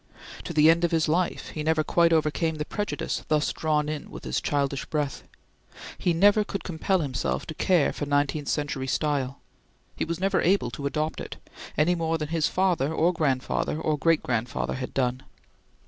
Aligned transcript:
To 0.45 0.51
the 0.53 0.67
end 0.71 0.83
of 0.83 0.89
his 0.89 1.07
life 1.07 1.49
he 1.49 1.61
never 1.61 1.83
quite 1.83 2.11
overcame 2.11 2.55
the 2.55 2.65
prejudice 2.65 3.23
thus 3.27 3.53
drawn 3.53 3.87
in 3.87 4.09
with 4.09 4.23
his 4.23 4.41
childish 4.41 4.83
breath. 4.85 5.21
He 5.99 6.11
never 6.11 6.43
could 6.43 6.63
compel 6.63 7.01
himself 7.01 7.45
to 7.45 7.53
care 7.53 7.93
for 7.93 8.07
nineteenth 8.07 8.47
century 8.47 8.87
style. 8.87 9.39
He 9.95 10.03
was 10.05 10.19
never 10.19 10.41
able 10.41 10.71
to 10.71 10.87
adopt 10.87 11.21
it, 11.21 11.35
any 11.77 11.93
more 11.93 12.17
than 12.17 12.29
his 12.29 12.47
father 12.47 12.91
or 12.91 13.13
grandfather 13.13 13.79
or 13.79 13.95
great 13.95 14.23
grandfather 14.23 14.73
had 14.73 14.95
done. 14.95 15.21